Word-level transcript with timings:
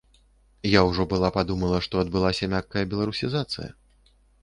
Я 0.69 0.81
ўжо 0.87 1.05
была 1.11 1.29
падумала, 1.37 1.83
што 1.89 2.01
адбылася 2.07 2.53
мяккая 2.57 2.85
беларусізацыя. 2.97 3.73